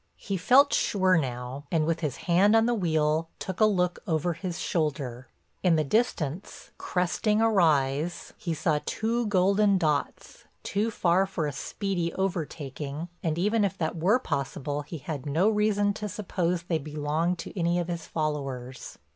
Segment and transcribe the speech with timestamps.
[0.17, 4.33] He felt sure now, and with his hand on the wheel took a look over
[4.33, 5.27] his shoulder.
[5.61, 11.51] In the distance, cresting a rise, he saw two golden dots, too far for a
[11.53, 16.79] speedy overtaking, and even if that were possible he had no reason to suppose they
[16.79, 18.97] belonged to any of his followers.